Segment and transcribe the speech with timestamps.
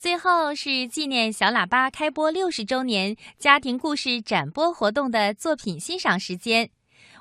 [0.00, 6.70] 最后是纪念小喇叭开播六十周年家庭故事展播活动的作品欣赏时间。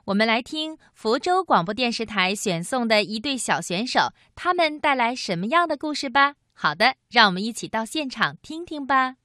[0.05, 6.35] 我们来听福州广播电视台选送的一对小选手，他们带来什么样的故事吧？
[6.53, 9.15] 好的，让我们一起到现场听听吧。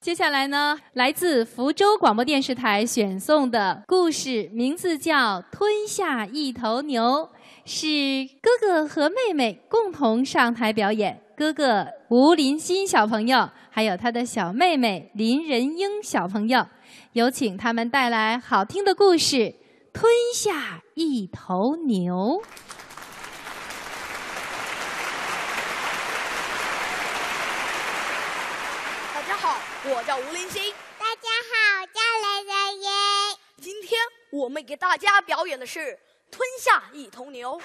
[0.00, 7.30] 接下来呢，来自福州广播电视台选送的故事名字叫《吞下一头牛》，
[7.66, 11.22] 是哥哥和妹妹共同上台表演。
[11.42, 16.64] 哥哥吴林鑫小朋友，还有他的小妹妹林仁英小朋友，
[17.14, 19.36] 有请他们带来好听的故事
[19.92, 22.14] 《吞下一头牛》。
[29.12, 32.88] 大家好我叫吴林鑫，大家好，我叫雷仁英。
[33.60, 33.98] 今天
[34.30, 35.80] 我们给大家表演的是
[36.30, 37.58] 《吞下一头牛》，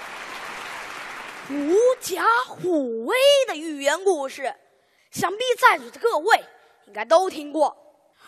[1.47, 1.53] 狐
[2.01, 3.15] 假虎威
[3.47, 4.53] 的寓言故事，
[5.11, 6.43] 想必在座的各位
[6.87, 7.73] 应该都听过。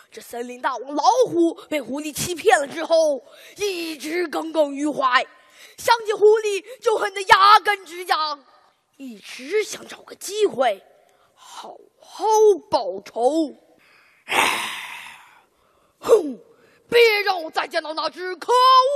[0.10, 3.22] 这森林大王老虎被狐狸欺骗了之后，
[3.58, 5.28] 一直耿耿于怀，
[5.78, 8.42] 想起狐狸就恨得牙根直痒，
[8.96, 10.82] 一直想找个机会
[11.36, 12.26] 好好
[12.72, 13.54] 报仇。
[16.00, 16.40] 哼！
[16.88, 18.54] 别让我再见到那只可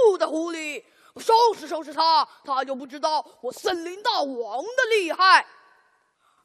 [0.08, 0.82] 恶的狐狸！
[1.14, 5.46] 我收拾收拾他，他就不知道我森林大王的厉害。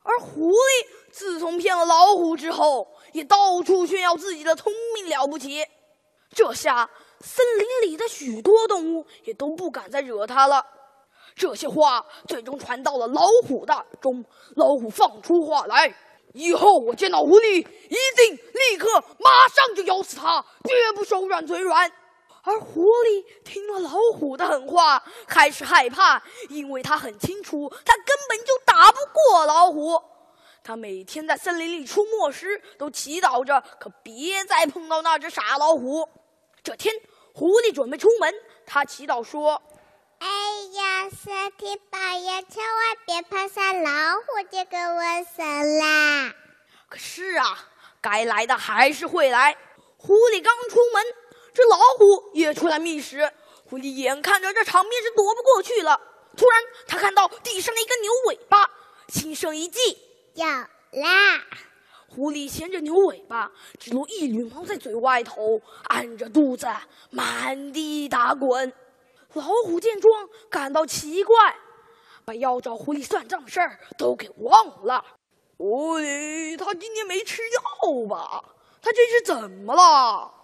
[0.03, 5.65] 而狐狸自从骗了老虎之后，也到处炫耀自己的聪明了不起。
[6.35, 6.89] 这下
[7.21, 10.65] 森林里的许多动物也都不敢再惹它了。
[11.35, 14.25] 这些话最终传到了老虎的耳中，
[14.57, 15.95] 老虎放出话来。
[16.35, 21.91] 以后我见到狐狸，一定立刻马上就咬死它，绝不手软嘴软。
[22.49, 30.03] 而狐狸听了老虎的狠话，开始害怕，因为他很清楚，他根本就打不过老虎。
[30.65, 36.09] 他每天在森林里出没时，都祈祷着，可别再碰到那只傻老虎。
[36.63, 36.95] 这天，
[37.35, 38.35] 狐狸准备出门，
[38.67, 39.63] 他祈祷说。
[40.19, 40.29] 哎
[40.73, 46.35] 呀，身体保佑，千万别碰上老虎这个瘟神啦！
[46.89, 47.57] 可是啊，
[48.01, 49.57] 该来的还是会来。
[49.97, 51.05] 狐狸刚出门，
[51.53, 53.31] 这老虎也出来觅食。
[53.65, 56.01] 狐狸眼看着这场面是躲不过去了，
[56.37, 58.71] 突然他看到地上的一根牛尾巴，
[59.09, 59.79] 心生一计，
[60.35, 61.45] 有啦！
[62.09, 66.67] 狐狸衔着牛尾巴，只露一缕毛在嘴外头，按着肚子
[67.11, 68.73] 满地打滚。
[69.35, 71.37] 老虎见状，感到奇怪，
[72.25, 75.05] 把要找狐狸算账的事儿都给忘了。
[75.59, 78.43] 狐狸，他今天没吃药吧？
[78.81, 80.38] 他这是怎么了？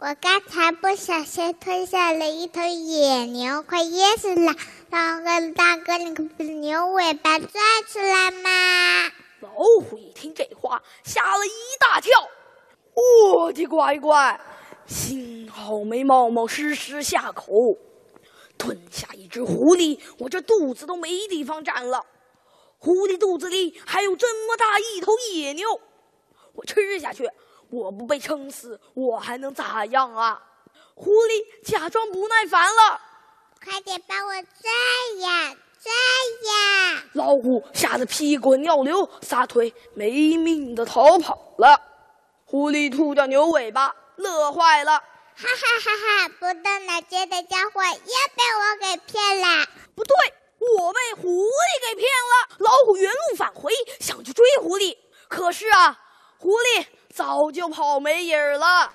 [0.00, 4.54] 我刚才不小心吞下了一头野牛，快噎死了。
[4.88, 5.24] 大哥，
[5.56, 9.12] 大哥，你可把牛尾巴拽出来吗！
[9.40, 9.48] 老
[9.80, 11.50] 虎一听这话，吓了一
[11.80, 12.12] 大跳。
[12.94, 14.40] 我的乖乖，
[14.86, 17.76] 幸好没冒冒失失下口。
[18.56, 22.06] 吞下一只狐狸，我这肚子都没地方站了。
[22.78, 25.66] 狐狸肚子里还有这么大一头野牛，
[26.54, 27.28] 我吃下去，
[27.70, 30.42] 我不被撑死，我还能咋样啊？
[30.94, 33.00] 狐狸假装不耐烦了，
[33.62, 34.70] 快点帮我拽
[35.20, 35.92] 呀，拽
[36.50, 37.04] 呀！
[37.12, 41.80] 老虎吓得屁滚尿流，撒腿没命的逃跑了。
[42.44, 44.92] 狐狸吐掉牛尾巴，乐坏了。
[44.92, 46.28] 哈哈哈哈！
[46.40, 49.66] 不动脑筋的家伙又被我给骗了。
[49.94, 50.16] 不对，
[50.58, 52.56] 我被狐狸给骗了。
[52.58, 54.96] 老虎原路返回，想去追狐狸，
[55.28, 55.96] 可是啊，
[56.38, 56.84] 狐狸
[57.18, 58.92] 早就跑没影儿了。